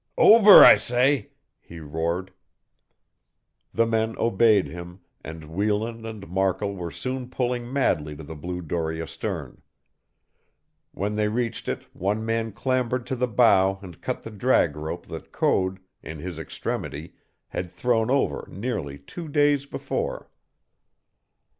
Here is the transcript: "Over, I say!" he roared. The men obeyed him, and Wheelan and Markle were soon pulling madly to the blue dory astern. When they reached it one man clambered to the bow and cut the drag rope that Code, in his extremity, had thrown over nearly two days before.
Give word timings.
"Over, 0.17 0.63
I 0.65 0.77
say!" 0.77 1.29
he 1.59 1.79
roared. 1.79 2.31
The 3.71 3.85
men 3.85 4.15
obeyed 4.17 4.65
him, 4.65 5.01
and 5.23 5.43
Wheelan 5.45 6.07
and 6.09 6.27
Markle 6.27 6.75
were 6.75 6.89
soon 6.89 7.29
pulling 7.29 7.71
madly 7.71 8.15
to 8.15 8.23
the 8.23 8.33
blue 8.33 8.61
dory 8.63 8.99
astern. 8.99 9.61
When 10.91 11.13
they 11.13 11.27
reached 11.27 11.67
it 11.69 11.83
one 11.95 12.25
man 12.25 12.51
clambered 12.51 13.05
to 13.05 13.15
the 13.15 13.27
bow 13.27 13.77
and 13.83 14.01
cut 14.01 14.23
the 14.23 14.31
drag 14.31 14.75
rope 14.75 15.05
that 15.05 15.31
Code, 15.31 15.79
in 16.01 16.17
his 16.17 16.39
extremity, 16.39 17.13
had 17.49 17.69
thrown 17.69 18.09
over 18.09 18.47
nearly 18.49 18.97
two 18.97 19.27
days 19.27 19.67
before. 19.67 20.31